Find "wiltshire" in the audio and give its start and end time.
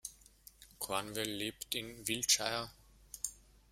2.07-2.71